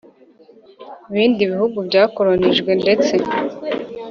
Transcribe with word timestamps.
Bindi 1.13 1.41
bihugu 1.51 1.77
byakoronijwe 1.87 2.71
ndetse 2.81 3.13